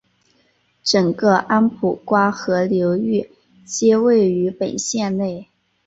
[0.81, 3.29] 整个安普瓜河流域
[3.67, 5.47] 皆位于本县内。